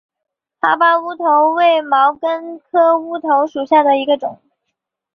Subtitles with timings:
[0.59, 4.41] 哈巴乌头为毛茛科乌头属下的一个种。